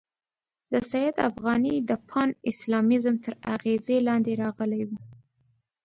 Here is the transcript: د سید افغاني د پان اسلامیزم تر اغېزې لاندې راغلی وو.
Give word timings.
د 0.71 0.73
سید 0.91 1.15
افغاني 1.29 1.75
د 1.89 1.91
پان 2.09 2.29
اسلامیزم 2.51 3.15
تر 3.23 3.33
اغېزې 3.55 3.97
لاندې 4.07 4.33
راغلی 4.43 4.81
وو. 4.89 4.97